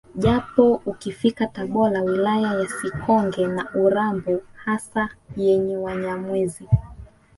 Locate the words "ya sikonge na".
2.59-3.75